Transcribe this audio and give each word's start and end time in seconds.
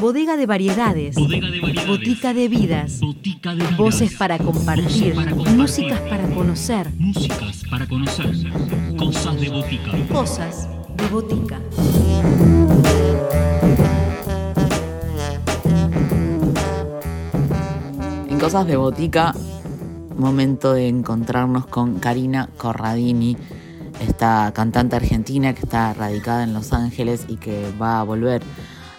Bodega 0.00 0.36
de 0.36 0.46
variedades. 0.46 1.16
Botica 1.86 2.32
de 2.32 2.48
vidas. 2.48 3.00
Voces 3.76 4.14
para 4.14 4.38
compartir. 4.38 5.14
Músicas 5.56 6.00
para 6.00 6.28
conocer. 6.28 6.92
Músicas 6.98 7.62
para 7.68 7.86
conocer. 7.86 8.32
Cosas 8.96 9.40
de 9.40 9.48
botica. 9.48 9.90
Cosas 10.12 10.68
de 10.96 11.08
botica. 11.08 11.60
En 18.28 18.38
Cosas 18.38 18.66
de 18.66 18.76
Botica, 18.76 19.34
momento 20.16 20.74
de 20.74 20.88
encontrarnos 20.88 21.66
con 21.66 21.98
Karina 21.98 22.48
Corradini, 22.58 23.36
esta 24.00 24.52
cantante 24.54 24.96
argentina 24.96 25.54
que 25.54 25.60
está 25.60 25.92
radicada 25.94 26.44
en 26.44 26.52
Los 26.52 26.72
Ángeles 26.72 27.24
y 27.28 27.36
que 27.36 27.72
va 27.80 28.00
a 28.00 28.02
volver 28.02 28.42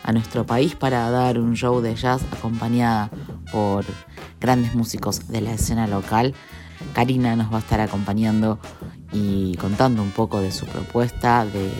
a 0.03 0.11
nuestro 0.13 0.45
país 0.45 0.75
para 0.75 1.09
dar 1.09 1.37
un 1.39 1.55
show 1.55 1.81
de 1.81 1.95
jazz 1.95 2.21
acompañada 2.31 3.09
por 3.51 3.85
grandes 4.39 4.73
músicos 4.73 5.27
de 5.27 5.41
la 5.41 5.53
escena 5.53 5.87
local. 5.87 6.33
Karina 6.93 7.35
nos 7.35 7.51
va 7.51 7.57
a 7.57 7.59
estar 7.59 7.81
acompañando 7.81 8.59
y 9.11 9.55
contando 9.57 10.01
un 10.01 10.11
poco 10.11 10.41
de 10.41 10.51
su 10.51 10.65
propuesta, 10.65 11.45
de 11.45 11.71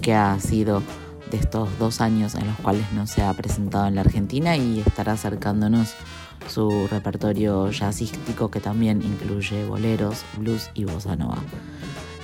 qué 0.00 0.14
ha 0.14 0.38
sido 0.40 0.82
de 1.30 1.36
estos 1.36 1.68
dos 1.78 2.00
años 2.00 2.34
en 2.34 2.46
los 2.46 2.56
cuales 2.58 2.90
no 2.92 3.06
se 3.06 3.22
ha 3.22 3.32
presentado 3.32 3.86
en 3.86 3.96
la 3.96 4.02
Argentina 4.02 4.56
y 4.56 4.80
estará 4.80 5.12
acercándonos 5.12 5.94
su 6.48 6.88
repertorio 6.88 7.70
jazzístico 7.70 8.50
que 8.50 8.60
también 8.60 9.02
incluye 9.02 9.64
boleros, 9.64 10.24
blues 10.36 10.70
y 10.74 10.84
bossa 10.84 11.16
nova. 11.16 11.38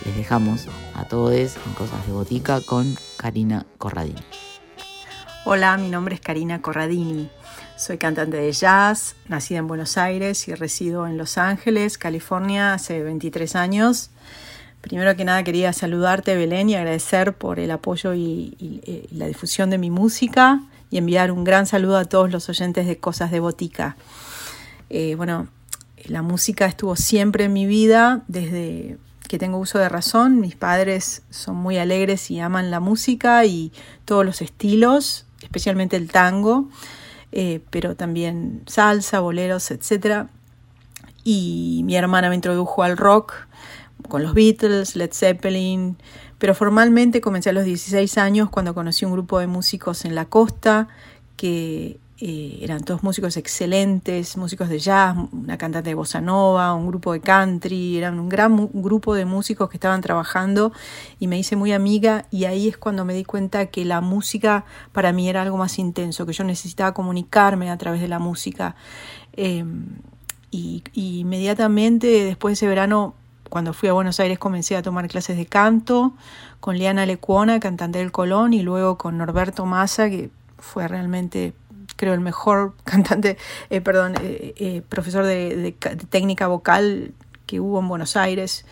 Les 0.04 0.16
dejamos 0.16 0.66
a 0.94 1.04
todos 1.04 1.32
en 1.32 1.72
Cosas 1.74 2.06
de 2.06 2.12
Botica 2.12 2.60
con 2.60 2.96
Karina 3.16 3.66
Corradini. 3.78 4.22
Hola, 5.44 5.76
mi 5.76 5.88
nombre 5.88 6.14
es 6.14 6.20
Karina 6.20 6.62
Corradini. 6.62 7.28
Soy 7.76 7.98
cantante 7.98 8.36
de 8.36 8.52
jazz, 8.52 9.16
nacida 9.28 9.58
en 9.58 9.66
Buenos 9.66 9.98
Aires 9.98 10.48
y 10.48 10.54
resido 10.54 11.06
en 11.06 11.18
Los 11.18 11.38
Ángeles, 11.38 11.98
California, 11.98 12.74
hace 12.74 13.02
23 13.02 13.56
años. 13.56 14.10
Primero 14.80 15.14
que 15.16 15.24
nada 15.24 15.42
quería 15.44 15.72
saludarte, 15.72 16.36
Belén, 16.36 16.70
y 16.70 16.74
agradecer 16.74 17.34
por 17.34 17.58
el 17.58 17.70
apoyo 17.70 18.14
y, 18.14 18.56
y 18.58 19.08
la 19.12 19.26
difusión 19.26 19.70
de 19.70 19.78
mi 19.78 19.90
música 19.90 20.62
y 20.90 20.98
enviar 20.98 21.30
un 21.30 21.44
gran 21.44 21.66
saludo 21.66 21.98
a 21.98 22.04
todos 22.04 22.30
los 22.30 22.48
oyentes 22.48 22.86
de 22.86 22.98
Cosas 22.98 23.30
de 23.30 23.40
Botica. 23.40 23.96
Eh, 24.88 25.14
bueno, 25.14 25.48
la 26.06 26.22
música 26.22 26.66
estuvo 26.66 26.96
siempre 26.96 27.44
en 27.44 27.52
mi 27.52 27.66
vida 27.66 28.22
desde 28.26 28.98
que 29.30 29.38
tengo 29.38 29.58
uso 29.58 29.78
de 29.78 29.88
razón. 29.88 30.40
Mis 30.40 30.56
padres 30.56 31.22
son 31.30 31.54
muy 31.54 31.78
alegres 31.78 32.32
y 32.32 32.40
aman 32.40 32.72
la 32.72 32.80
música 32.80 33.44
y 33.44 33.70
todos 34.04 34.26
los 34.26 34.42
estilos, 34.42 35.24
especialmente 35.40 35.96
el 35.96 36.10
tango, 36.10 36.68
eh, 37.30 37.60
pero 37.70 37.94
también 37.94 38.64
salsa, 38.66 39.20
boleros, 39.20 39.70
etc. 39.70 40.26
Y 41.22 41.82
mi 41.84 41.94
hermana 41.94 42.28
me 42.28 42.34
introdujo 42.34 42.82
al 42.82 42.96
rock 42.96 43.34
con 44.08 44.24
los 44.24 44.34
Beatles, 44.34 44.96
Led 44.96 45.12
Zeppelin, 45.12 45.96
pero 46.38 46.56
formalmente 46.56 47.20
comencé 47.20 47.50
a 47.50 47.52
los 47.52 47.64
16 47.64 48.18
años 48.18 48.50
cuando 48.50 48.74
conocí 48.74 49.04
un 49.04 49.12
grupo 49.12 49.38
de 49.38 49.46
músicos 49.46 50.04
en 50.04 50.16
la 50.16 50.24
costa 50.24 50.88
que 51.36 52.00
eran 52.20 52.84
todos 52.84 53.02
músicos 53.02 53.38
excelentes, 53.38 54.36
músicos 54.36 54.68
de 54.68 54.78
jazz, 54.78 55.16
una 55.32 55.56
cantante 55.56 55.88
de 55.88 55.94
bossa 55.94 56.20
nova, 56.20 56.74
un 56.74 56.86
grupo 56.86 57.14
de 57.14 57.20
country, 57.20 57.96
eran 57.96 58.20
un 58.20 58.28
gran 58.28 58.68
grupo 58.74 59.14
de 59.14 59.24
músicos 59.24 59.70
que 59.70 59.78
estaban 59.78 60.02
trabajando 60.02 60.72
y 61.18 61.28
me 61.28 61.38
hice 61.38 61.56
muy 61.56 61.72
amiga 61.72 62.26
y 62.30 62.44
ahí 62.44 62.68
es 62.68 62.76
cuando 62.76 63.06
me 63.06 63.14
di 63.14 63.24
cuenta 63.24 63.66
que 63.66 63.86
la 63.86 64.02
música 64.02 64.66
para 64.92 65.12
mí 65.12 65.30
era 65.30 65.40
algo 65.40 65.56
más 65.56 65.78
intenso, 65.78 66.26
que 66.26 66.34
yo 66.34 66.44
necesitaba 66.44 66.92
comunicarme 66.92 67.70
a 67.70 67.78
través 67.78 68.02
de 68.02 68.08
la 68.08 68.18
música. 68.18 68.74
Em, 69.32 69.86
y, 70.50 70.82
y 70.92 71.20
inmediatamente 71.20 72.24
después 72.24 72.52
de 72.52 72.54
ese 72.54 72.66
verano 72.66 73.14
cuando 73.48 73.72
fui 73.72 73.88
a 73.88 73.92
Buenos 73.92 74.20
Aires 74.20 74.38
comencé 74.38 74.76
a 74.76 74.82
tomar 74.82 75.08
clases 75.08 75.36
de 75.36 75.46
canto 75.46 76.12
con 76.60 76.76
Liana 76.76 77.06
Lecuona, 77.06 77.60
cantante 77.60 77.98
del 77.98 78.12
Colón, 78.12 78.52
y 78.52 78.62
luego 78.62 78.98
con 78.98 79.16
Norberto 79.16 79.64
Massa, 79.66 80.10
que 80.10 80.30
fue 80.58 80.86
realmente 80.86 81.54
creo, 82.00 82.14
el 82.14 82.20
mejor 82.20 82.74
cantante, 82.84 83.36
eh, 83.68 83.82
perdón, 83.82 84.14
eh, 84.22 84.54
eh, 84.56 84.82
profesor 84.88 85.26
de, 85.26 85.76
técnica 86.08 86.46
vocal 86.46 87.12
que 87.46 87.60
hubo 87.60 87.78
en 87.78 87.88
Buenos 87.88 88.16
Aires. 88.16 88.64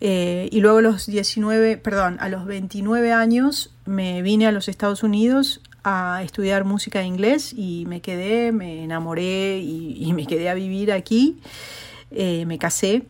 y 0.00 0.60
luego 0.60 0.78
a 0.78 0.82
los 0.82 1.06
19, 1.06 1.76
perdón, 1.76 2.16
a 2.20 2.28
los 2.28 2.46
29 2.46 3.12
años 3.12 3.70
me 3.86 4.22
vine 4.22 4.46
a 4.46 4.52
los 4.52 4.68
Estados 4.68 5.02
Unidos 5.02 5.60
a 5.82 6.22
estudiar 6.22 6.64
música 6.64 7.00
de 7.00 7.06
inglés 7.06 7.52
y 7.54 7.84
me 7.86 8.00
quedé, 8.00 8.52
me 8.52 8.82
enamoré 8.82 9.58
y, 9.58 10.12
me 10.14 10.26
quedé 10.26 10.48
a 10.48 10.54
vivir 10.54 10.90
aquí. 10.92 11.40
me 12.10 12.58
casé 12.58 13.06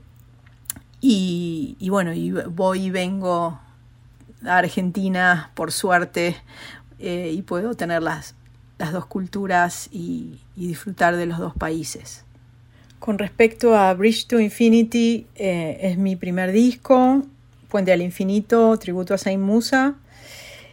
y, 1.01 1.89
bueno, 1.91 2.13
y 2.13 2.31
voy 2.33 2.87
y 2.87 2.91
vengo 2.91 3.59
a 4.47 4.59
Argentina 4.59 5.51
por 5.55 5.71
suerte 5.71 6.37
y 6.99 7.43
puedo 7.43 7.75
tener 7.75 8.03
las 8.03 8.35
las 8.79 8.93
dos 8.93 9.07
culturas 9.07 9.89
y, 9.93 10.41
disfrutar 10.57 11.17
de 11.17 11.27
los 11.27 11.39
dos 11.39 11.55
países. 11.55 12.25
Con 12.99 13.19
respecto 13.19 13.77
a 13.77 13.93
Bridge 13.95 14.27
to 14.27 14.41
Infinity, 14.41 15.27
eh, 15.35 15.79
es 15.83 15.99
mi 15.99 16.17
primer 16.17 16.53
disco, 16.53 17.23
Puente 17.69 17.93
al 17.93 18.03
Infinito, 18.03 18.79
tributo 18.79 19.15
a 19.15 19.19
Saint 19.19 19.43
Musa. 19.43 19.97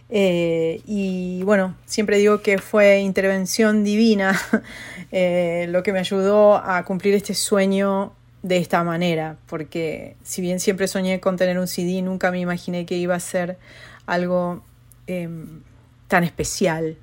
Eh, 0.09 0.81
y 0.85 1.41
bueno, 1.43 1.75
siempre 1.85 2.17
digo 2.17 2.41
que 2.41 2.57
fue 2.57 2.99
intervención 2.99 3.83
divina 3.83 4.39
eh, 5.11 5.67
lo 5.69 5.83
que 5.83 5.93
me 5.93 5.99
ayudó 5.99 6.57
a 6.57 6.83
cumplir 6.83 7.15
este 7.15 7.33
sueño 7.33 8.13
de 8.43 8.57
esta 8.57 8.83
manera, 8.83 9.37
porque 9.47 10.15
si 10.23 10.41
bien 10.41 10.59
siempre 10.59 10.87
soñé 10.87 11.19
con 11.19 11.37
tener 11.37 11.57
un 11.59 11.67
CD, 11.67 12.01
nunca 12.01 12.31
me 12.31 12.39
imaginé 12.39 12.85
que 12.85 12.97
iba 12.97 13.15
a 13.15 13.19
ser 13.19 13.57
algo 14.05 14.63
em, 15.07 15.61
tan 16.07 16.23
especial 16.23 16.97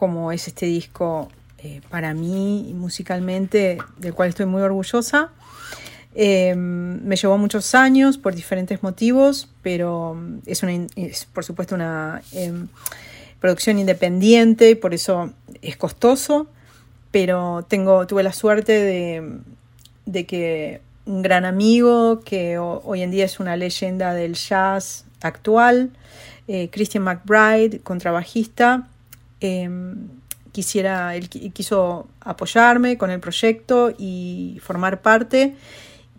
como 0.00 0.32
es 0.32 0.48
este 0.48 0.64
disco 0.64 1.28
eh, 1.58 1.82
para 1.90 2.14
mí 2.14 2.72
musicalmente, 2.74 3.76
del 3.98 4.14
cual 4.14 4.30
estoy 4.30 4.46
muy 4.46 4.62
orgullosa. 4.62 5.28
Eh, 6.14 6.54
me 6.56 7.16
llevó 7.16 7.36
muchos 7.36 7.74
años 7.74 8.16
por 8.16 8.34
diferentes 8.34 8.82
motivos, 8.82 9.50
pero 9.62 10.16
es, 10.46 10.62
una, 10.62 10.86
por 11.34 11.44
supuesto 11.44 11.74
una 11.74 12.22
em, 12.32 12.68
producción 13.40 13.78
independiente, 13.78 14.74
por 14.74 14.94
eso 14.94 15.34
es 15.60 15.76
costoso, 15.76 16.46
pero 17.10 17.66
tengo, 17.68 18.06
tuve 18.06 18.22
la 18.22 18.32
suerte 18.32 18.72
de, 20.06 20.24
que 20.26 20.80
un 21.04 21.20
gran 21.20 21.44
amigo, 21.44 22.20
que 22.20 22.56
hoy 22.58 23.02
en 23.02 23.10
día 23.10 23.26
es 23.26 23.38
una 23.38 23.54
leyenda 23.56 24.14
del 24.14 24.34
jazz 24.34 25.04
actual, 25.20 25.90
eh, 26.48 26.70
Christian 26.72 27.04
McBride, 27.04 27.80
contrabajista, 27.80 28.88
Em, 29.40 30.08
quisiera, 30.52 31.14
él 31.14 31.28
quiso 31.28 32.08
apoyarme 32.20 32.98
con 32.98 33.10
el 33.10 33.20
proyecto 33.20 33.92
y 33.96 34.58
formar 34.62 35.00
parte 35.00 35.54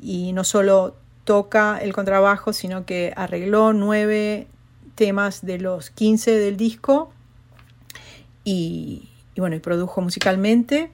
y 0.01 0.33
no 0.33 0.43
solo 0.43 0.95
toca 1.23 1.77
el 1.77 1.93
contrabajo, 1.93 2.53
sino 2.53 2.85
que 2.85 3.13
arregló 3.15 3.73
nueve 3.73 4.47
temas 4.95 5.45
de 5.45 5.59
los 5.59 5.89
15 5.89 6.31
del 6.31 6.57
disco 6.57 7.11
y, 8.43 9.09
bueno, 9.35 9.55
y 9.55 9.59
produjo 9.59 10.01
musicalmente. 10.01 10.91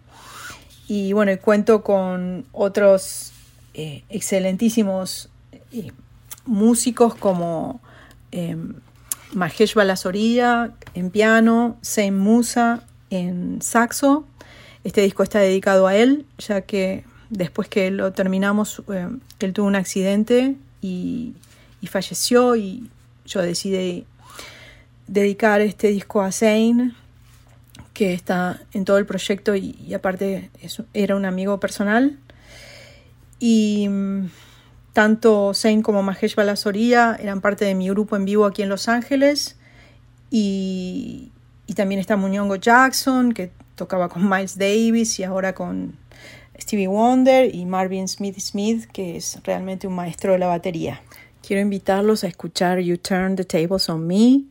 Y 0.88 1.14
bueno, 1.14 1.32
y 1.32 1.38
cuento 1.38 1.84
con 1.84 2.46
otros 2.52 3.34
eh, 3.74 4.04
excelentísimos 4.10 5.30
eh, 5.72 5.92
músicos 6.46 7.16
como 7.16 7.82
em, 8.32 8.76
Mahesh 9.34 9.74
Balasoria 9.74 10.74
en 10.98 11.12
piano, 11.12 11.78
Sein 11.82 12.18
Musa 12.18 12.84
en 13.12 13.62
saxo. 13.62 14.26
Este 14.84 15.02
disco 15.02 15.22
está 15.22 15.40
dedicado 15.40 15.86
a 15.86 15.96
él, 15.96 16.26
ya 16.40 16.62
que 16.62 17.04
después 17.30 17.68
que 17.68 17.92
lo 17.92 18.14
terminamos, 18.14 18.82
eh, 18.92 19.08
él 19.40 19.54
tuvo 19.54 19.68
un 19.68 19.76
accidente 19.76 20.56
y, 20.82 21.34
falleció 21.90 22.58
y 22.58 22.90
yo 23.26 23.42
decidí 23.42 24.06
dedicar 25.08 25.62
este 25.62 25.88
disco 25.88 26.22
a 26.22 26.34
Sein, 26.34 26.96
que 27.94 28.14
está 28.14 28.60
en 28.74 28.84
todo 28.84 28.98
el 28.98 29.06
proyecto 29.06 29.56
y, 29.56 29.94
aparte 29.94 30.50
era 30.94 31.16
un 31.16 31.26
amigo 31.26 31.60
personal. 31.60 32.18
Y 33.40 33.88
tanto 34.94 35.54
Zane 35.54 35.84
como 35.84 36.02
Mahesh 36.02 36.36
Balasoria 36.36 37.16
eran 37.22 37.40
parte 37.40 37.64
de 37.66 37.76
mi 37.76 37.88
grupo 37.88 38.16
en 38.16 38.26
vivo 38.26 38.46
aquí 38.46 38.64
en 38.64 38.70
Los 38.70 38.90
Ángeles. 38.90 39.58
Y, 40.30 41.32
también 41.76 42.00
está 42.00 42.18
Muñongo 42.18 42.56
Jackson, 42.56 43.34
que 43.34 43.52
tocaba 43.76 44.10
con 44.10 44.28
Miles 44.30 44.58
Davis 44.58 45.20
y 45.20 45.24
ahora 45.24 45.54
con 45.54 45.96
Stevie 46.60 46.88
Wonder 46.88 47.54
y 47.54 47.66
Marvin 47.66 48.08
Smith 48.08 48.40
Smith, 48.40 48.86
que 48.92 49.18
es 49.18 49.40
realmente 49.44 49.88
un 49.88 49.94
maestro 49.94 50.34
de 50.34 50.40
la 50.40 50.48
batería. 50.48 51.02
Quiero 51.46 51.62
invitarlos 51.62 52.24
a 52.24 52.28
escuchar 52.28 52.80
You 52.80 52.98
Turn 52.98 53.36
the 53.36 53.46
Tables 53.46 53.90
on 53.90 54.08
Me, 54.08 54.44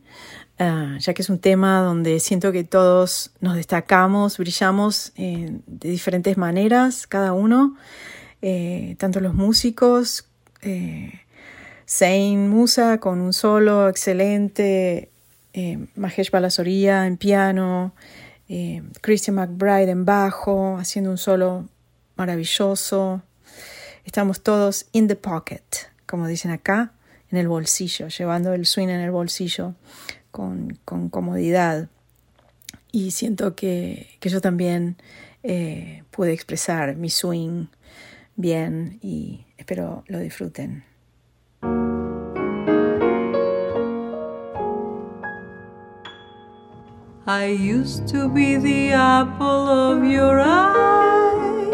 ah, 0.57 0.97
ya 0.99 1.13
que 1.13 1.21
es 1.21 1.29
un 1.29 1.39
tema 1.39 1.81
donde 1.81 2.19
siento 2.19 2.51
que 2.51 2.63
todos 2.63 3.31
nos 3.41 3.55
destacamos, 3.55 4.37
brillamos 4.37 5.11
de 5.15 5.59
diferentes 5.89 6.37
maneras, 6.37 7.05
cada 7.05 7.33
uno, 7.33 7.75
eh, 8.41 8.95
tanto 8.97 9.19
los 9.19 9.33
músicos, 9.33 10.27
eh, 10.61 11.21
Musa 12.35 12.99
con 12.99 13.21
un 13.21 13.33
solo 13.33 13.89
excelente, 13.89 15.11
eh, 15.57 15.87
Mahesh 15.95 16.29
Balasoria 16.29 17.07
en 17.07 17.17
piano, 17.17 17.95
eh, 18.47 18.83
Christian 19.01 19.37
McBride 19.37 19.89
en 19.89 20.05
bajo, 20.05 20.77
haciendo 20.77 21.09
un 21.09 21.17
solo 21.17 21.67
maravilloso. 22.15 23.23
Estamos 24.05 24.43
todos 24.43 24.85
in 24.91 25.07
the 25.07 25.15
pocket, 25.15 25.63
como 26.05 26.27
dicen 26.27 26.51
acá, 26.51 26.93
en 27.31 27.39
el 27.39 27.47
bolsillo, 27.47 28.07
llevando 28.07 28.53
el 28.53 28.67
swing 28.67 28.89
en 28.89 28.99
el 28.99 29.09
bolsillo 29.09 29.73
con, 30.29 30.77
comodidad. 31.09 31.89
Y 32.91 33.09
siento 33.09 33.55
que, 33.55 34.15
yo 34.21 34.41
también 34.41 34.97
eh, 35.41 36.03
pude 36.11 36.33
expresar 36.33 36.95
mi 36.97 37.09
swing 37.09 37.65
bien 38.35 38.99
y 39.01 39.47
espero 39.57 40.03
lo 40.05 40.19
disfruten. 40.19 40.83
I 47.29 47.47
used 47.47 48.07
to 48.07 48.29
be 48.29 48.55
the 48.55 48.93
apple 48.93 49.67
of 49.67 50.01
your 50.05 50.39
eye. 50.39 51.73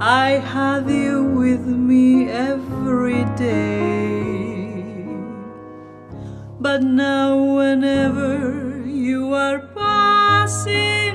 I 0.00 0.30
had 0.38 0.88
you 0.88 1.24
with 1.24 1.66
me 1.66 2.30
every 2.30 3.26
day. 3.36 5.04
But 6.58 6.82
now, 6.82 7.36
whenever 7.56 8.86
you 8.86 9.34
are 9.34 9.68
passing 9.74 11.09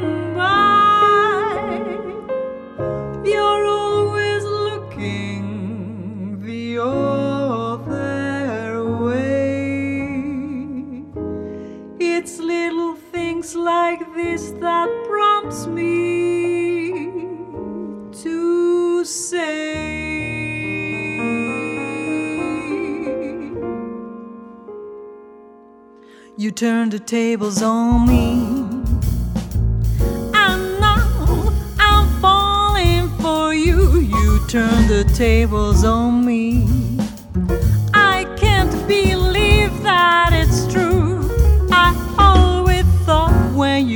like 13.87 14.15
this 14.15 14.49
that 14.65 14.89
prompts 15.07 15.67
me 15.67 16.91
to 18.23 19.05
say. 19.05 19.75
You 26.35 26.49
turn 26.49 26.89
the 26.89 26.99
tables 26.99 27.61
on 27.61 28.07
me. 28.07 28.31
And 30.43 30.63
now 30.87 31.53
I'm 31.77 32.07
falling 32.23 33.07
for 33.19 33.53
you. 33.53 33.99
You 33.99 34.47
turn 34.47 34.87
the 34.87 35.03
tables 35.13 35.85
on 35.85 36.25
me. 36.25 36.84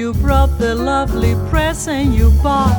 You 0.09 0.21
brought 0.21 0.57
the 0.57 0.73
lovely 0.73 1.35
present 1.51 2.15
you 2.15 2.31
bought, 2.41 2.77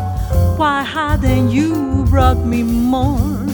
why 0.59 0.83
hadn't 0.83 1.51
you 1.51 2.05
brought 2.11 2.45
me 2.45 2.65
more? 2.65 3.47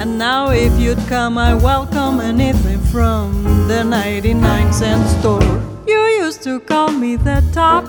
And 0.00 0.18
now, 0.18 0.50
if 0.50 0.72
you'd 0.80 0.98
come, 1.06 1.38
I 1.38 1.54
welcome 1.54 2.20
anything 2.20 2.80
from 2.90 3.44
the 3.68 3.84
99 3.84 4.72
cent 4.72 5.06
store. 5.20 5.62
You 5.86 6.00
used 6.24 6.42
to 6.42 6.58
call 6.58 6.90
me 6.90 7.14
the 7.14 7.44
top. 7.52 7.84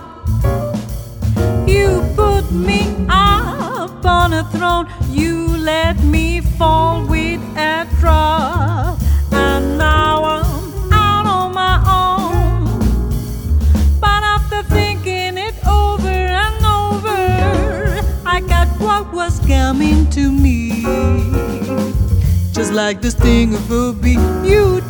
You 1.68 2.04
put 2.16 2.52
me 2.52 2.82
up 3.10 4.06
on 4.06 4.34
a 4.34 4.44
throne. 4.52 4.88
You 5.10 5.48
let 5.58 6.04
me 6.04 6.42
fall 6.42 7.08
with 7.08 7.42
a 7.58 7.88
drop. 8.00 8.81
like 22.92 23.02
this 23.02 23.14
thing 23.16 23.54
will 23.70 23.94
be 23.94 24.18
you. 24.44 24.81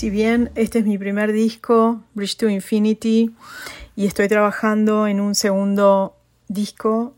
Si 0.00 0.08
bien 0.08 0.50
este 0.54 0.78
es 0.78 0.86
mi 0.86 0.96
primer 0.96 1.30
disco, 1.30 2.02
Bridge 2.14 2.38
to 2.38 2.48
Infinity, 2.48 3.34
y 3.94 4.06
estoy 4.06 4.28
trabajando 4.28 5.06
en 5.06 5.20
un 5.20 5.34
segundo 5.34 6.16
disco 6.48 7.12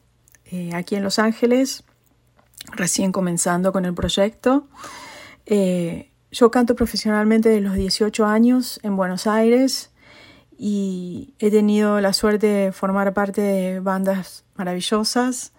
eh, 0.46 0.72
aquí 0.74 0.96
en 0.96 1.04
Los 1.04 1.20
Ángeles, 1.20 1.84
recién 2.72 3.12
comenzando 3.12 3.72
con 3.72 3.84
el 3.84 3.94
proyecto. 3.94 4.66
Eh, 5.46 6.10
yo 6.32 6.50
canto 6.50 6.74
profesionalmente 6.74 7.50
desde 7.50 7.60
los 7.60 7.74
18 7.74 8.26
años 8.26 8.80
en 8.82 8.96
Buenos 8.96 9.28
Aires 9.28 9.92
y 10.58 11.34
he 11.38 11.52
tenido 11.52 12.00
la 12.00 12.12
suerte 12.12 12.48
de 12.48 12.72
formar 12.72 13.14
parte 13.14 13.42
de 13.42 13.78
bandas 13.78 14.42
maravillosas. 14.56 15.52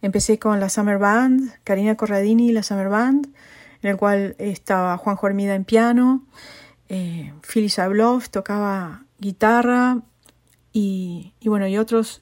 Empecé 0.00 0.38
con 0.38 0.58
la 0.58 0.70
Summer 0.70 0.96
Band, 0.96 1.52
Karina 1.64 1.96
Corradini 1.98 2.48
y 2.48 2.52
la 2.52 2.62
Summer 2.62 2.88
Band. 2.88 3.28
En 3.82 3.90
el 3.90 3.96
cual 3.96 4.36
estaba 4.38 4.96
Juan 4.96 5.16
Jormida 5.16 5.54
en 5.54 5.64
piano, 5.64 6.24
eh, 6.88 7.32
Philly 7.42 7.68
Sablov 7.68 8.28
tocaba 8.28 9.04
guitarra 9.18 9.98
y, 10.72 11.32
bueno, 11.44 11.66
y 11.66 11.78
otros. 11.78 12.20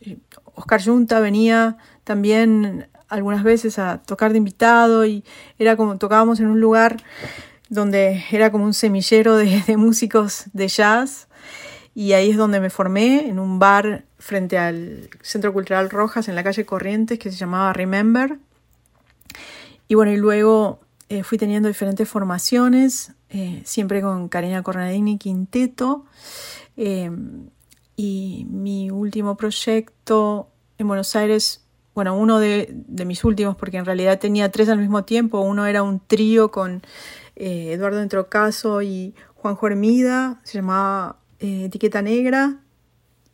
Oscar 0.54 0.82
Junta 0.82 1.20
venía 1.20 1.76
también 2.04 2.88
algunas 3.08 3.42
veces 3.42 3.78
a 3.78 3.98
tocar 4.02 4.32
de 4.32 4.38
invitado 4.38 5.06
y 5.06 5.24
era 5.58 5.76
como 5.76 5.98
tocábamos 5.98 6.40
en 6.40 6.46
un 6.46 6.60
lugar 6.60 6.96
donde 7.68 8.24
era 8.30 8.50
como 8.52 8.64
un 8.64 8.74
semillero 8.74 9.36
de, 9.36 9.62
de 9.66 9.76
músicos 9.76 10.44
de 10.52 10.68
jazz 10.68 11.28
y 11.94 12.12
ahí 12.12 12.30
es 12.30 12.36
donde 12.36 12.60
me 12.60 12.70
formé 12.70 13.28
en 13.28 13.38
un 13.38 13.58
bar 13.58 14.04
frente 14.18 14.58
al 14.58 15.10
Centro 15.22 15.52
Cultural 15.52 15.90
Rojas 15.90 16.28
en 16.28 16.34
la 16.34 16.44
calle 16.44 16.64
Corrientes 16.64 17.18
que 17.18 17.30
se 17.30 17.36
llamaba 17.36 17.72
Remember. 17.72 18.38
Y 19.88 19.96
bueno, 19.96 20.12
y 20.12 20.16
luego 20.16 20.80
eh, 21.10 21.24
fui 21.24 21.38
teniendo 21.38 21.66
diferentes 21.66 22.08
formaciones, 22.08 23.14
eh, 23.30 23.62
siempre 23.64 24.00
con 24.00 24.28
Karina 24.28 24.62
Cornadini 24.62 25.18
Quinteto. 25.18 26.04
Eh, 26.76 27.10
y 27.96 28.46
mi 28.48 28.92
último 28.92 29.36
proyecto 29.36 30.50
en 30.78 30.86
Buenos 30.86 31.16
Aires, 31.16 31.66
bueno, 31.96 32.16
uno 32.16 32.38
de, 32.38 32.84
mis 33.04 33.24
últimos, 33.24 33.56
porque 33.56 33.78
en 33.78 33.86
realidad 33.86 34.20
tenía 34.20 34.52
tres 34.52 34.68
al 34.68 34.78
mismo 34.78 35.02
tiempo. 35.02 35.40
Uno 35.40 35.66
era 35.66 35.82
un 35.82 35.98
trío 35.98 36.52
con 36.52 36.80
Eduardo 37.34 38.00
Entrocaso 38.00 38.80
y 38.80 39.16
Juan 39.34 39.56
Jormida, 39.56 40.40
se 40.44 40.58
llamaba 40.58 41.18
Etiqueta 41.40 42.02
Negra 42.02 42.60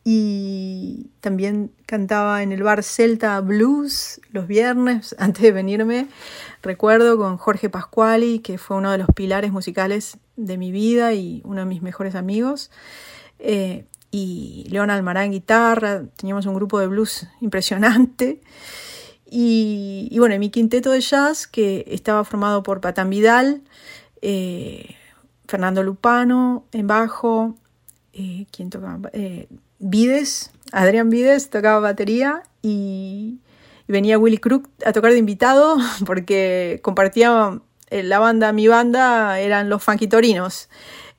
y 0.09 1.09
también 1.19 1.69
cantaba 1.85 2.41
en 2.41 2.53
el 2.53 2.63
bar 2.63 2.81
Celta 2.81 3.41
Blues 3.41 4.21
los 4.31 4.47
viernes 4.47 5.13
antes 5.19 5.43
de 5.43 5.51
venirme. 5.51 6.07
Recuerdo 6.63 7.17
con 7.17 7.35
Jorge 7.35 7.69
Pascuali, 7.69 8.39
que 8.39 8.57
fue 8.57 8.77
uno 8.77 8.89
de 8.89 8.99
los 8.99 9.09
pilares 9.13 9.51
musicales 9.51 10.17
de 10.37 10.57
mi 10.57 10.71
vida 10.71 11.11
y 11.11 11.41
uno 11.43 11.59
de 11.59 11.65
mis 11.65 11.81
mejores 11.81 12.15
amigos. 12.15 12.71
Eh, 13.39 13.83
y 14.09 14.65
León 14.69 14.91
Almarán 14.91 15.31
guitarra, 15.31 16.03
teníamos 16.15 16.45
un 16.45 16.55
grupo 16.55 16.79
de 16.79 16.87
blues 16.87 17.27
impresionante. 17.41 18.39
Y, 19.29 20.15
bueno, 20.17 20.39
mi 20.39 20.49
quinteto 20.49 20.91
de 20.91 21.01
jazz, 21.01 21.47
que 21.47 21.83
estaba 21.85 22.23
formado 22.23 22.63
por 22.63 22.79
Patán 22.79 23.09
Vidal, 23.09 23.61
eh, 24.21 24.95
Fernando 25.49 25.83
Lupano 25.83 26.63
en 26.71 26.87
bajo, 26.87 27.57
eh, 28.13 28.45
¿quién 28.53 28.69
tocaba? 28.69 29.09
Vides, 29.79 30.51
Adrián 30.71 31.09
Vides 31.09 31.49
tocaba 31.49 31.79
batería 31.79 32.43
y, 32.61 33.39
venía 33.87 34.17
Willy 34.17 34.37
Crook 34.37 34.69
a 34.85 34.91
tocar 34.91 35.11
de 35.11 35.17
invitado 35.17 35.77
porque 36.05 36.79
compartía 36.83 37.59
eh, 37.89 38.03
la 38.03 38.19
banda, 38.19 38.51
mi 38.51 38.67
banda 38.67 39.39
eran 39.39 39.69
los 39.69 39.83
Funky 39.83 40.09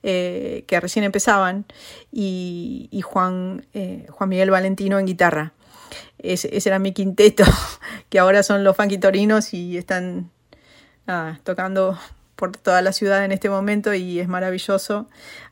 eh, 0.01 0.63
que 0.67 0.79
recién 0.79 1.03
empezaban 1.03 1.65
y, 2.11 2.89
eh, 2.91 4.07
Juan 4.09 4.29
Miguel 4.29 4.51
Valentino 4.51 4.99
en 4.99 5.05
guitarra. 5.05 5.53
Ese, 6.19 6.49
era 6.53 6.79
mi 6.79 6.93
quinteto, 6.93 7.43
que 8.09 8.19
ahora 8.19 8.43
son 8.43 8.63
los 8.63 8.75
Funky 8.75 8.99
y 9.51 9.77
están 9.77 10.31
tocando 11.43 11.97
por 12.35 12.55
toda 12.55 12.83
la 12.83 12.93
ciudad 12.93 13.25
en 13.25 13.31
este 13.31 13.49
momento 13.49 13.95
y 13.95 14.19
es 14.19 14.27
maravilloso 14.27 15.07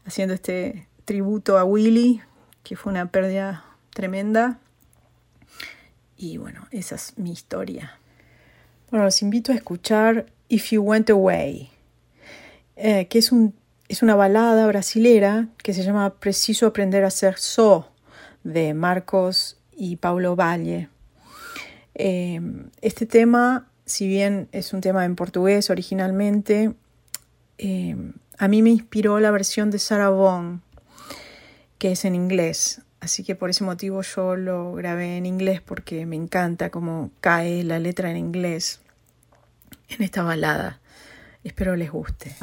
haciendo 0.05 0.35
este 0.35 0.87
tributo 1.03 1.57
a 1.57 1.63
Willy, 1.63 2.21
que 2.67 2.75
fue 2.75 2.91
una 2.91 3.09
pérdida 3.09 3.63
tremenda. 3.93 4.59
Y 6.17 6.35
bueno, 6.37 6.67
esa 6.71 6.95
es 6.95 7.17
mi 7.17 7.31
historia. 7.31 7.97
Bueno, 8.91 9.05
los 9.05 9.21
invito 9.21 9.53
a 9.53 9.55
escuchar 9.55 10.25
If 10.49 10.71
You 10.71 10.81
Went 10.81 11.09
Away, 11.09 11.69
eh, 12.75 13.07
que 13.07 13.19
es, 13.19 13.31
un, 13.31 13.55
es 13.87 14.03
una 14.03 14.15
balada 14.15 14.67
brasilera 14.67 15.47
que 15.63 15.73
se 15.73 15.83
llama 15.83 16.15
Preciso 16.15 16.67
Aprender 16.67 17.05
a 17.05 17.09
Ser 17.09 17.37
So, 17.37 17.89
de 18.43 18.73
Marcos 18.73 19.57
y 19.77 19.95
Paulo 19.95 20.35
Valle. 20.35 20.89
Eh, 21.95 22.41
este 22.81 23.05
tema, 23.05 23.69
si 23.85 24.07
bien 24.07 24.49
es 24.51 24.73
un 24.73 24.81
tema 24.81 25.05
en 25.05 25.15
portugués 25.15 25.69
originalmente, 25.69 26.73
eh, 27.59 27.95
a 28.37 28.47
mí 28.49 28.61
me 28.61 28.71
inspiró 28.71 29.21
la 29.21 29.31
versión 29.31 29.71
de 29.71 29.79
Sarah 29.79 30.09
Vaughan 30.09 30.66
que 31.77 31.91
es 31.91 32.05
en 32.05 32.15
inglés. 32.15 32.81
Así 32.99 33.23
que 33.23 33.35
por 33.35 33.49
ese 33.49 33.63
motivo 33.63 34.01
yo 34.01 34.35
lo 34.35 34.73
grabé 34.73 35.17
en 35.17 35.25
inglés 35.25 35.61
porque 35.61 36.05
me 36.05 36.15
encanta 36.15 36.69
cómo 36.69 37.11
cae 37.21 37.63
la 37.63 37.79
letra 37.79 38.09
en 38.09 38.17
inglés 38.17 38.81
en 39.89 40.03
esta 40.03 40.23
balada. 40.23 40.79
Espero 41.43 41.75
les 41.75 41.91
guste. 41.91 42.35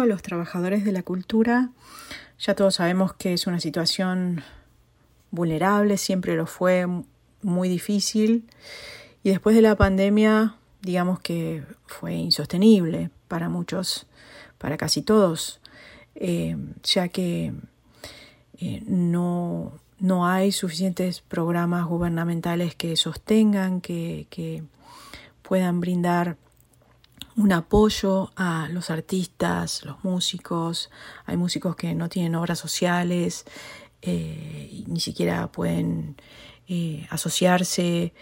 A 0.00 0.06
los 0.06 0.22
trabajadores 0.22 0.84
de 0.84 0.92
la 0.92 1.02
cultura, 1.02 1.70
ya 2.38 2.54
todos 2.54 2.76
sabemos 2.76 3.12
que 3.14 3.34
es 3.34 3.46
una 3.46 3.60
situación 3.60 4.42
vulnerable, 5.30 5.96
siempre 5.96 6.36
lo 6.36 6.46
fue, 6.46 6.86
muy 7.42 7.68
difícil. 7.68 8.44
Y 9.22 9.30
después 9.30 9.54
de 9.54 9.62
la 9.62 9.76
pandemia, 9.76 10.56
digamos 10.80 11.20
que 11.20 11.64
fue 11.86 12.14
insostenible 12.14 13.10
para 13.28 13.48
muchos, 13.48 14.06
para 14.58 14.76
casi 14.76 15.02
todos, 15.02 15.60
eh, 16.14 16.56
ya 16.82 17.08
que 17.08 17.52
eh, 18.58 18.82
no, 18.86 19.72
no 19.98 20.26
hay 20.26 20.52
suficientes 20.52 21.20
programas 21.20 21.86
gubernamentales 21.86 22.74
que 22.74 22.96
sostengan, 22.96 23.80
que, 23.80 24.26
que 24.30 24.62
puedan 25.42 25.80
brindar 25.80 26.36
un 27.36 27.52
apoyo 27.52 28.30
a 28.36 28.68
los 28.70 28.90
artistas, 28.90 29.84
los 29.84 30.02
músicos. 30.04 30.90
Hay 31.26 31.36
músicos 31.36 31.76
que 31.76 31.94
no 31.94 32.08
tienen 32.08 32.34
obras 32.34 32.58
sociales, 32.58 33.44
eh, 34.02 34.84
ni 34.86 35.00
siquiera 35.00 35.50
pueden 35.50 36.16
eh, 36.68 37.06
asociarse 37.10 38.12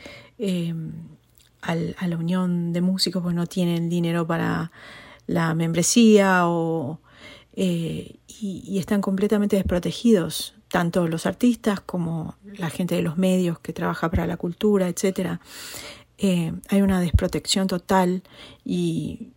al- 1.60 1.94
a 1.98 2.06
la 2.08 2.16
unión 2.16 2.72
de 2.72 2.80
músicos, 2.80 3.22
pues 3.22 3.34
no 3.34 3.46
tienen 3.46 3.88
dinero 3.88 4.26
para 4.26 4.72
la 5.26 5.54
membresía 5.54 6.46
o, 6.48 7.00
eh, 7.52 8.16
y, 8.26 8.62
y 8.66 8.78
están 8.78 9.00
completamente 9.00 9.56
desprotegidos, 9.56 10.54
tanto 10.68 11.06
los 11.08 11.26
artistas 11.26 11.80
como 11.80 12.36
la 12.56 12.70
gente 12.70 12.94
de 12.94 13.02
los 13.02 13.16
medios 13.18 13.58
que 13.58 13.72
trabaja 13.72 14.10
para 14.10 14.26
la 14.26 14.36
cultura, 14.36 14.88
etcétera 14.88 15.40
eh, 16.22 16.52
hay 16.68 16.82
una 16.82 17.00
desprotección 17.00 17.66
total 17.66 18.22
y, 18.62 19.32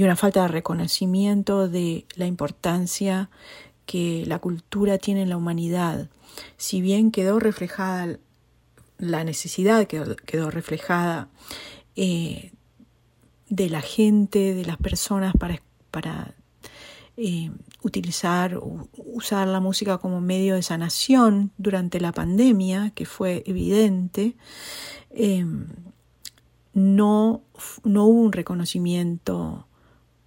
una 0.00 0.16
falta 0.16 0.42
de 0.42 0.48
reconocimiento 0.48 1.68
de 1.68 2.06
la 2.16 2.24
importancia 2.24 3.28
que 3.84 4.24
la 4.26 4.38
cultura 4.38 4.96
tiene 4.96 5.22
en 5.22 5.28
la 5.28 5.36
humanidad. 5.36 6.08
Si 6.56 6.80
bien 6.80 7.10
quedó 7.10 7.38
reflejada 7.38 8.18
la 8.96 9.24
necesidad, 9.24 9.86
quedó, 9.86 10.16
quedó 10.16 10.50
reflejada 10.50 11.28
eh, 11.96 12.52
de 13.50 13.68
la 13.68 13.82
gente, 13.82 14.54
de 14.54 14.64
las 14.64 14.78
personas 14.78 15.34
para, 15.38 15.60
para 15.90 16.34
eh, 17.18 17.50
utilizar, 17.82 18.58
usar 18.96 19.46
la 19.48 19.60
música 19.60 19.98
como 19.98 20.22
medio 20.22 20.54
de 20.54 20.62
sanación 20.62 21.52
durante 21.58 22.00
la 22.00 22.12
pandemia, 22.12 22.92
que 22.94 23.04
fue 23.04 23.42
evidente. 23.44 24.34
eh, 25.10 25.44
no, 26.74 27.42
no 27.84 28.04
hubo 28.06 28.20
un 28.22 28.32
reconocimiento 28.32 29.66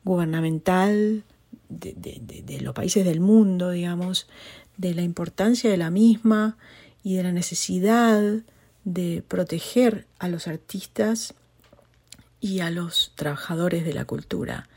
gubernamental 0.03 1.23
de, 1.69 1.93
de- 1.95 2.61
los 2.61 2.73
países 2.75 3.05
del 3.05 3.19
mundo, 3.19 3.71
digamos, 3.71 4.27
de 4.77 4.93
la 4.93 5.01
importancia 5.01 5.69
de 5.69 5.77
la 5.77 5.89
misma 5.89 6.57
y 7.03 7.15
de 7.15 7.23
la 7.23 7.31
necesidad 7.31 8.21
de 8.83 9.23
proteger 9.27 10.05
a 10.19 10.27
los 10.27 10.47
artistas 10.47 11.33
y 12.39 12.59
a 12.59 12.69
los 12.69 13.13
trabajadores 13.15 13.83
de 13.85 13.93
la 13.93 14.05
cultura. 14.05 14.67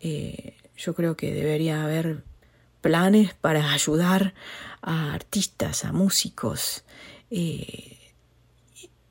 Eh, 0.00 0.56
yo 0.76 0.94
creo 0.94 1.16
que 1.16 1.32
debería 1.34 1.82
haber 1.84 2.24
planes 2.80 3.34
para 3.34 3.72
ayudar 3.72 4.34
a 4.80 5.12
artistas, 5.12 5.84
a 5.84 5.92
músicos, 5.92 6.84
eh, 7.30 7.98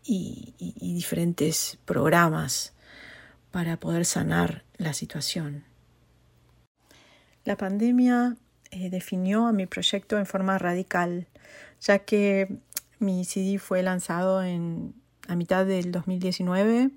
y, 0.03 0.55
diferentes 0.79 1.79
programas 1.85 2.73
para 3.51 3.77
poder 3.77 4.05
sanar 4.05 4.63
la 4.77 4.93
situación. 4.93 5.63
La 7.43 7.57
pandemia 7.57 8.37
eh, 8.71 8.89
definió 8.89 9.47
a 9.47 9.51
mi 9.51 9.65
proyecto 9.65 10.17
en 10.17 10.25
forma 10.25 10.57
radical, 10.57 11.27
ya 11.79 11.99
que 11.99 12.57
mi 12.99 13.25
CD 13.25 13.57
fue 13.57 13.81
lanzado 13.81 14.43
en, 14.43 14.93
a 15.27 15.35
mitad 15.35 15.65
del 15.65 15.91
2019 15.91 16.91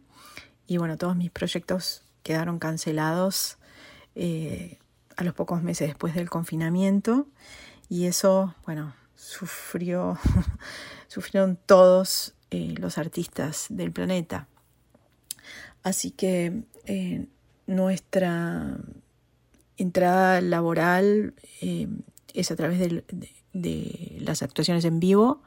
y 0.67 0.77
bueno, 0.77 0.97
todos 0.97 1.17
mis 1.17 1.31
proyectos 1.31 2.05
quedaron 2.23 2.59
cancelados 2.59 3.59
eh, 4.15 4.79
a 5.17 5.25
los 5.25 5.35
pocos 5.35 5.63
meses 5.63 5.89
después 5.89 6.15
del 6.15 6.29
confinamiento 6.29 7.27
y 7.89 8.07
eso, 8.07 8.55
bueno, 8.65 8.95
sufrió, 9.15 10.19
sufrieron 11.09 11.57
todos 11.57 12.34
eh, 12.51 12.75
los 12.79 12.99
artistas 12.99 13.67
del 13.69 13.91
planeta. 13.93 14.49
Así 15.83 16.11
que 16.11 16.63
eh, 16.87 17.27
nuestra 17.67 18.79
entrada 19.77 20.41
laboral 20.41 21.35
eh, 21.61 21.89
es 22.33 22.51
a 22.51 22.57
través 22.57 22.79
de, 22.81 24.19
las 24.21 24.43
actuaciones 24.43 24.85
en 24.85 25.01
vivo, 25.01 25.43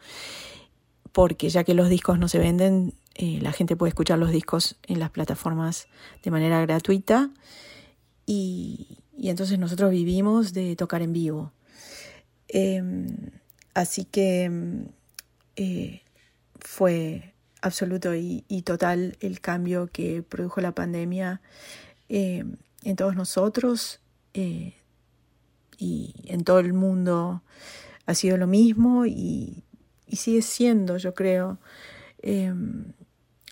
porque 1.12 1.49
ya 1.49 1.63
que 1.63 1.73
los 1.73 1.89
discos 1.89 2.19
no 2.19 2.27
se 2.27 2.39
venden, 2.39 2.93
la 3.17 3.51
gente 3.51 3.75
puede 3.75 3.89
escuchar 3.89 4.19
los 4.19 4.31
discos 4.31 4.77
en 4.86 4.99
las 4.99 5.10
plataformas 5.10 5.88
de 6.23 6.29
manera 6.29 6.62
gratuita 6.62 7.31
y, 8.25 8.99
entonces 9.17 9.57
nosotros 9.57 9.91
vivimos 9.91 10.53
de 10.53 10.75
tocar 10.75 11.01
en 11.01 11.13
vivo. 11.13 11.51
Así 13.73 14.05
que 14.05 14.86
fue 16.62 17.34
absoluto 17.62 18.13
y, 18.15 18.43
total 18.63 19.17
el 19.20 19.41
cambio 19.41 19.88
que 19.88 20.24
produjo 20.24 20.62
la 20.62 20.74
pandemia 20.74 21.41
eh, 22.10 22.43
en 22.84 22.96
todos 22.96 23.15
nosotros 23.15 24.00
eh, 24.34 24.76
y 25.78 26.13
en 26.26 26.43
todo 26.43 26.60
el 26.60 26.74
mundo 26.74 27.43
ha 28.06 28.13
sido 28.13 28.38
lo 28.38 28.48
mismo 28.48 29.06
y, 29.06 29.63
sigue 30.12 30.41
siendo, 30.41 30.98
yo 30.98 31.13
creo. 31.13 31.60
Eh, 32.22 32.54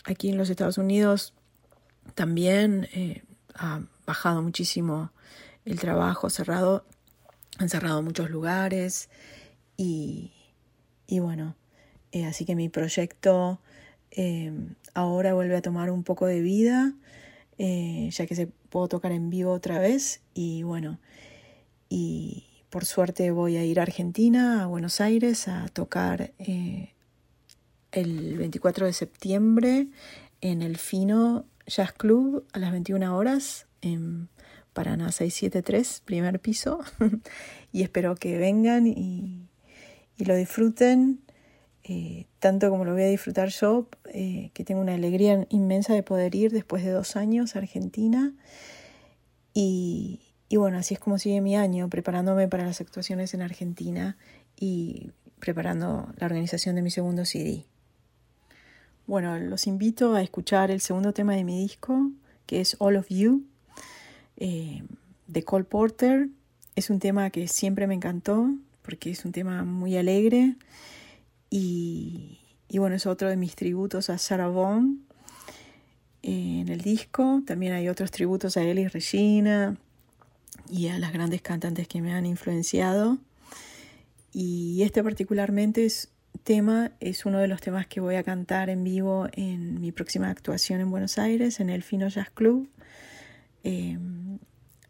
aquí 0.04 0.30
en 0.30 0.38
los 0.38 0.48
Estados 0.48 0.78
Unidos 0.78 1.34
también 2.14 2.88
ha 3.54 3.82
bajado 4.06 4.42
muchísimo 4.42 5.12
el 5.64 5.78
trabajo, 5.78 6.30
cerrado, 6.30 6.86
han 7.58 7.68
cerrado 7.68 8.02
muchos 8.02 8.30
lugares 8.30 9.10
y, 9.76 10.32
y 11.06 11.18
bueno, 11.18 11.56
eh, 12.12 12.24
así 12.24 12.44
que 12.44 12.54
mi 12.54 12.68
proyecto 12.68 13.60
eh, 14.10 14.52
ahora 14.94 15.34
vuelve 15.34 15.56
a 15.56 15.62
tomar 15.62 15.90
un 15.90 16.04
poco 16.04 16.26
de 16.26 16.40
vida, 16.40 16.94
eh, 17.58 18.08
ya 18.10 18.26
que 18.26 18.34
se 18.34 18.46
puedo 18.46 18.88
tocar 18.88 19.12
en 19.12 19.30
vivo 19.30 19.52
otra 19.52 19.78
vez 19.78 20.22
y 20.34 20.62
bueno, 20.62 20.98
y 21.88 22.44
por 22.70 22.84
suerte 22.84 23.30
voy 23.30 23.56
a 23.56 23.64
ir 23.64 23.80
a 23.80 23.82
Argentina, 23.82 24.62
a 24.62 24.66
Buenos 24.66 25.00
Aires, 25.00 25.48
a 25.48 25.68
tocar 25.68 26.32
el 27.92 28.38
24 28.38 28.86
de 28.86 28.92
septiembre 28.92 29.88
en 30.40 30.62
el 30.62 30.76
Fino 30.76 31.44
Jazz 31.66 31.92
Club 31.92 32.46
a 32.52 32.58
las 32.58 32.72
21 32.72 33.16
horas 33.16 33.66
en 33.80 34.28
Paraná 34.72 35.10
673, 35.10 36.02
primer 36.04 36.40
piso. 36.40 36.80
y 37.72 37.82
espero 37.82 38.14
que 38.14 38.36
vengan 38.38 38.86
y, 38.86 39.48
y 40.16 40.24
lo 40.24 40.36
disfruten 40.36 41.25
eh, 41.88 42.26
tanto 42.40 42.68
como 42.68 42.84
lo 42.84 42.94
voy 42.94 43.04
a 43.04 43.06
disfrutar 43.06 43.50
yo, 43.50 43.86
eh, 44.06 44.50
que 44.54 44.64
tengo 44.64 44.80
una 44.80 44.94
alegría 44.94 45.46
inmensa 45.50 45.94
de 45.94 46.02
poder 46.02 46.34
ir 46.34 46.50
después 46.50 46.84
de 46.84 46.90
dos 46.90 47.14
años 47.14 47.54
a 47.54 47.60
Argentina. 47.60 48.34
Y, 49.54 50.20
bueno, 50.50 50.78
así 50.78 50.94
es 50.94 51.00
como 51.00 51.16
sigue 51.18 51.40
mi 51.40 51.54
año, 51.54 51.88
preparándome 51.88 52.48
para 52.48 52.64
las 52.64 52.80
actuaciones 52.80 53.34
en 53.34 53.42
Argentina 53.42 54.16
y 54.58 55.12
preparando 55.38 56.12
la 56.16 56.26
organización 56.26 56.74
de 56.74 56.82
mi 56.82 56.90
segundo 56.90 57.24
CD. 57.24 57.66
Bueno, 59.06 59.38
los 59.38 59.68
invito 59.68 60.16
a 60.16 60.22
escuchar 60.22 60.72
el 60.72 60.80
segundo 60.80 61.12
tema 61.12 61.36
de 61.36 61.44
mi 61.44 61.56
disco, 61.62 62.10
que 62.46 62.60
es 62.60 62.74
All 62.80 62.96
of 62.96 63.06
You, 63.10 63.44
eh, 64.38 64.82
de 65.28 65.44
Cole 65.44 65.64
Porter. 65.64 66.30
Es 66.74 66.90
un 66.90 66.98
tema 66.98 67.30
que 67.30 67.46
siempre 67.46 67.86
me 67.86 67.94
encantó, 67.94 68.50
porque 68.82 69.10
es 69.10 69.24
un 69.24 69.30
tema 69.30 69.62
muy 69.62 69.96
alegre. 69.96 70.56
Y, 71.50 72.40
y 72.68 72.78
bueno, 72.78 72.96
es 72.96 73.06
otro 73.06 73.28
de 73.28 73.36
mis 73.36 73.54
tributos 73.54 74.10
a 74.10 74.18
Sarah 74.18 74.48
Vaughan. 74.48 75.06
eh, 76.22 76.60
en 76.60 76.68
el 76.68 76.80
disco. 76.80 77.42
También 77.46 77.72
hay 77.72 77.88
otros 77.88 78.10
tributos 78.10 78.56
a 78.56 78.62
y 78.64 78.88
Regina 78.88 79.76
y 80.68 80.88
a 80.88 80.98
las 80.98 81.12
grandes 81.12 81.42
cantantes 81.42 81.86
que 81.88 82.00
me 82.02 82.12
han 82.12 82.26
influenciado. 82.26 83.18
Y 84.32 84.82
este 84.82 85.02
particularmente 85.02 85.84
es 85.86 86.10
tema 86.42 86.92
es 87.00 87.26
uno 87.26 87.38
de 87.38 87.48
los 87.48 87.60
temas 87.60 87.86
que 87.86 88.00
voy 88.00 88.16
a 88.16 88.22
cantar 88.22 88.70
en 88.70 88.84
vivo 88.84 89.26
en 89.32 89.80
mi 89.80 89.90
próxima 89.92 90.28
actuación 90.28 90.80
en 90.80 90.90
Buenos 90.90 91.18
Aires, 91.18 91.60
en 91.60 91.70
el 91.70 91.82
Fino 91.82 92.08
Jazz 92.08 92.30
Club. 92.30 92.68
Eh, 93.64 93.98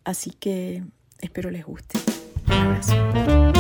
así 0.04 0.30
que 0.30 0.84
espero 1.20 1.50
les 1.50 1.64
guste. 1.64 1.98
Un 2.46 2.52
abrazo. 2.52 3.55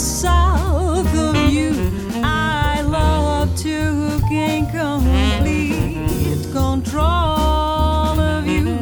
South 0.00 1.14
of 1.14 1.36
you. 1.36 1.72
I 2.24 2.80
love 2.80 3.54
to 3.58 4.18
gain 4.30 4.66
complete 4.70 6.42
control 6.52 8.18
of 8.18 8.46
you 8.46 8.78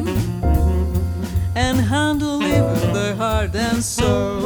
and 1.55 1.77
handle 1.79 2.41
even 2.41 2.93
the 2.93 3.15
heart 3.17 3.53
and 3.53 3.83
soul 3.83 4.38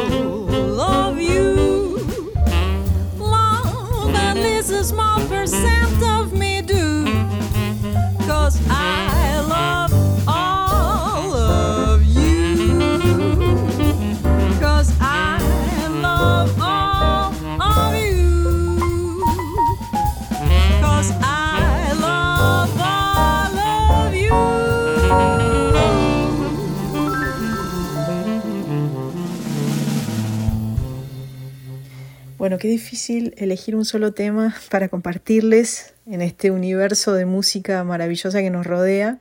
qué 32.63 32.69
difícil 32.69 33.33
elegir 33.35 33.75
un 33.75 33.83
solo 33.83 34.13
tema 34.13 34.55
para 34.71 34.87
compartirles 34.87 35.95
en 36.05 36.21
este 36.21 36.49
universo 36.49 37.11
de 37.11 37.25
música 37.25 37.83
maravillosa 37.83 38.39
que 38.39 38.49
nos 38.49 38.65
rodea, 38.65 39.19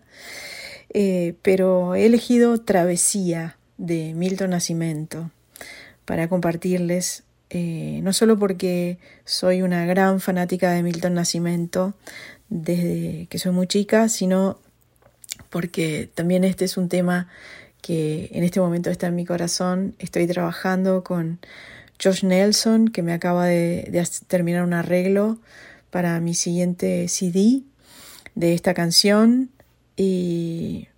Eh, 0.95 1.35
pero 1.41 1.95
he 1.95 2.05
elegido 2.05 2.59
Travesía 2.59 3.57
de 3.79 4.13
Milton 4.15 4.51
Nascimento 4.51 5.31
para 6.05 6.29
compartirles, 6.29 7.25
eh, 7.49 8.01
no 8.03 8.13
solo 8.13 8.39
porque 8.39 8.99
soy 9.25 9.63
una 9.63 9.87
gran 9.87 10.21
fanática 10.21 10.71
de 10.71 10.83
Milton 10.83 11.15
Nascimento 11.15 11.95
desde 12.51 13.27
que 13.31 13.39
soy 13.39 13.53
muy 13.53 13.67
chica, 13.67 14.11
sino 14.11 14.59
porque 15.49 16.11
también 16.15 16.45
este 16.45 16.67
es 16.67 16.77
un 16.77 16.91
tema 16.91 17.27
que 17.81 18.29
en 18.33 18.45
este 18.45 18.61
momento 18.61 18.91
está 18.91 19.07
en 19.07 19.17
mi 19.17 19.25
corazón. 19.25 19.95
Estoy 19.99 20.27
trabajando 20.27 21.03
con 21.03 21.41
Josh 22.03 22.25
Nelson, 22.25 22.89
que 22.89 23.03
me 23.03 23.13
acaba 23.13 23.47
de, 23.47 24.07
terminar 24.27 24.65
un 24.65 24.75
arreglo 24.75 25.39
para 25.91 26.19
mi 26.21 26.35
siguiente 26.35 27.07
CD 27.09 27.63
de 28.35 28.55
esta 28.55 28.75
canción. 28.75 29.51
Y, 29.97 30.89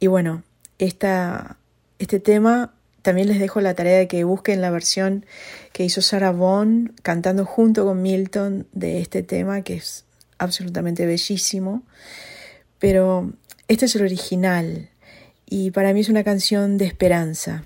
y 0.00 0.06
bueno, 0.06 0.42
esta, 0.78 1.58
este 1.98 2.18
tema 2.18 2.72
también 3.02 3.28
les 3.28 3.38
dejo 3.38 3.60
la 3.60 3.74
tarea 3.74 3.98
de 3.98 4.08
que 4.08 4.24
busquen 4.24 4.60
la 4.60 4.70
versión 4.70 5.26
que 5.72 5.84
hizo 5.84 6.00
Sarah 6.02 6.32
Vaughan 6.32 6.94
cantando 7.02 7.44
junto 7.44 7.84
con 7.84 8.00
Milton 8.00 8.66
de 8.72 9.00
este 9.00 9.22
tema, 9.22 9.62
que 9.62 9.74
es 9.74 10.04
absolutamente 10.38 11.06
bellísimo. 11.06 11.82
Pero 12.78 13.32
este 13.68 13.86
es 13.86 13.96
el 13.96 14.02
original 14.02 14.88
y 15.46 15.70
para 15.70 15.92
mí 15.92 16.00
es 16.00 16.08
una 16.08 16.24
canción 16.24 16.78
de 16.78 16.86
esperanza, 16.86 17.64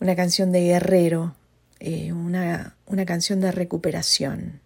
una 0.00 0.16
canción 0.16 0.52
de 0.52 0.62
guerrero, 0.62 1.34
eh, 1.80 2.12
una, 2.12 2.76
una 2.86 3.04
canción 3.04 3.40
de 3.40 3.52
recuperación. 3.52 4.60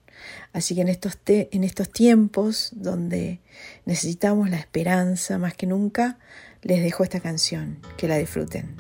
Así 0.53 0.75
que 0.75 0.83
en 0.83 0.89
estos, 0.89 1.17
te- 1.19 1.49
en 1.53 1.65
estos 1.65 1.91
tiempos 1.91 2.71
donde 2.73 3.41
necesitamos 3.87 4.51
la 4.51 4.59
esperanza 4.59 5.39
más 5.39 5.55
que 5.55 5.67
nunca, 5.67 6.19
les 6.63 6.83
dejo 6.83 7.03
esta 7.03 7.21
canción, 7.21 7.79
que 7.97 8.07
la 8.09 8.17
disfruten. 8.19 8.77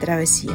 Travesía. 0.00 0.54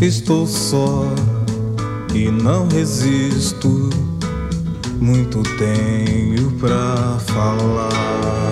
Estou 0.00 0.46
só 0.46 1.04
e 2.14 2.30
não 2.30 2.68
resisto. 2.68 3.90
Muito 5.00 5.42
tenho 5.56 6.50
pra 6.52 7.18
falar. 7.26 8.46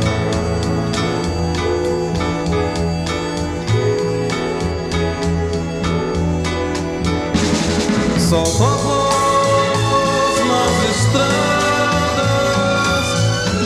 A 8.35 8.77
voz 8.77 10.37
nas 10.49 10.77
estradas, 10.97 12.27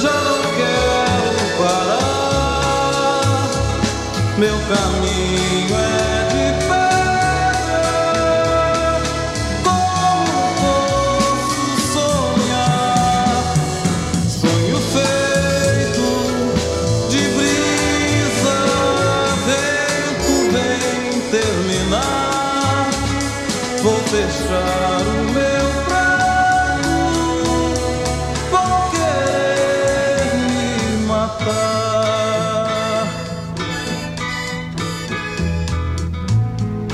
já 0.03 0.17
não 0.25 0.41
quero 0.57 1.43
parar. 1.59 3.49
Meu 4.37 4.59
caminho 4.69 5.58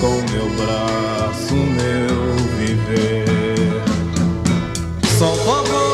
com 0.00 0.14
meu 0.30 0.48
braço 0.56 1.54
meu 1.54 2.36
viver. 2.56 3.82
Solto 5.18 5.50
a 5.50 5.87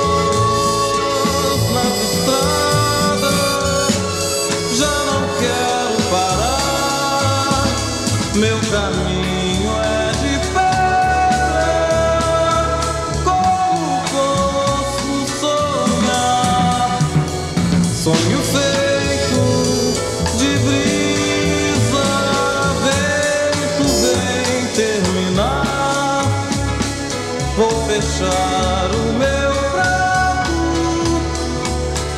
Fechar 28.15 28.91
o 28.95 29.13
meu 29.19 29.53
prato, 29.73 30.53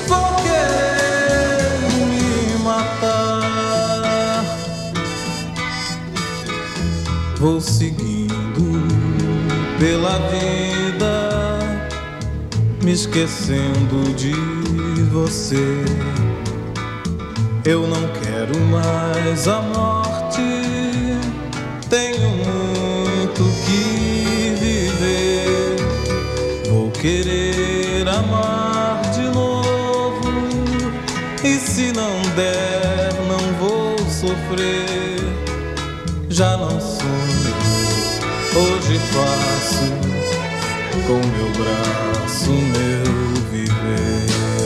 vou 0.07 0.29
querer 0.43 1.81
me 2.11 2.63
matar. 2.63 4.45
Vou 7.39 7.63
seguindo 7.63 8.67
pela 9.79 10.19
vida, 10.29 11.61
me 12.83 12.93
esquecendo 12.93 14.15
de 14.17 14.35
você. 15.11 15.83
Eu 17.65 17.87
não 17.87 18.07
quero 18.21 18.61
mais 18.67 19.49
a 19.49 19.63
morte, 19.63 20.16
e 31.47 31.59
se 31.61 31.93
não 31.93 32.21
der, 32.35 33.13
não 33.29 33.39
vou 33.61 33.97
sofrer. 34.11 35.21
Já 36.29 36.57
não 36.57 36.81
sonho, 36.81 37.55
hoje 38.57 38.99
faço 39.13 39.85
com 41.07 41.21
meu 41.37 41.51
braço 41.53 42.51
meu 42.51 43.35
viver. 43.51 44.66